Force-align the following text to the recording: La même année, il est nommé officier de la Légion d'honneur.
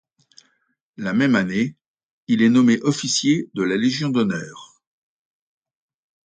La 0.97 1.13
même 1.13 1.35
année, 1.35 1.75
il 2.27 2.41
est 2.41 2.49
nommé 2.49 2.81
officier 2.81 3.51
de 3.53 3.61
la 3.61 3.77
Légion 3.77 4.09
d'honneur. 4.09 4.81